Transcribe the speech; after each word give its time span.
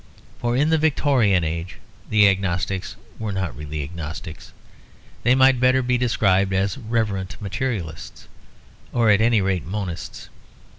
For 0.39 0.57
in 0.57 0.71
the 0.71 0.79
Victorian 0.79 1.43
age 1.43 1.77
the 2.09 2.27
agnostics 2.27 2.95
were 3.19 3.31
not 3.31 3.55
really 3.55 3.83
agnostics. 3.83 4.51
They 5.21 5.35
might 5.35 5.51
be 5.57 5.59
better 5.59 5.83
described 5.83 6.53
as 6.53 6.75
reverent 6.79 7.39
materialists; 7.39 8.27
or 8.91 9.11
at 9.11 9.21
any 9.21 9.41
rate 9.41 9.63
monists. 9.63 10.29